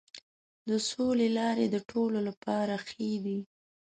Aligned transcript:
د 0.69 0.71
سولې 0.89 1.27
لارې 1.37 1.65
د 1.69 1.75
ټولو 1.89 2.19
لپاره 2.27 2.73
ښې 2.87 3.11
دي. 3.25 3.39